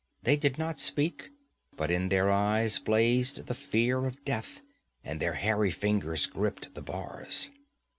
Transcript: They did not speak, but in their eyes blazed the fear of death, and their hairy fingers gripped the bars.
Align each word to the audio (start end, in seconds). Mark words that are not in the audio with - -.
They 0.23 0.35
did 0.35 0.57
not 0.57 0.79
speak, 0.79 1.29
but 1.77 1.91
in 1.91 2.09
their 2.09 2.31
eyes 2.31 2.79
blazed 2.79 3.45
the 3.45 3.53
fear 3.53 4.05
of 4.07 4.25
death, 4.25 4.63
and 5.03 5.19
their 5.19 5.33
hairy 5.35 5.69
fingers 5.69 6.25
gripped 6.25 6.73
the 6.73 6.81
bars. 6.81 7.51